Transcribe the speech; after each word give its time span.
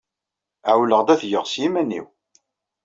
Ɛewleɣ-d 0.71 1.07
ad 1.13 1.19
t-geɣ 1.21 1.45
s 1.47 1.53
yiman-iw. 1.61 2.05